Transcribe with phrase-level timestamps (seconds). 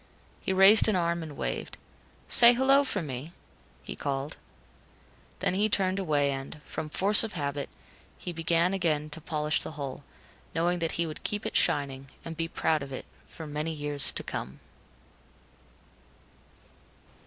[0.39, 1.77] He raised an arm and waved.
[2.27, 3.33] "Say 'hello' for me,"
[3.83, 4.35] he called.
[5.41, 7.69] Then he turned away and, from force of habit,
[8.17, 10.03] he began again to polish the hull,
[10.55, 14.11] knowing that he would keep it shining, and be proud of it, for many years
[14.13, 14.59] to come.